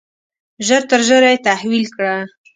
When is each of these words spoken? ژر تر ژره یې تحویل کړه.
ژر 0.67 0.81
تر 0.89 1.01
ژره 1.07 1.29
یې 1.33 1.41
تحویل 1.47 1.85
کړه. 1.95 2.15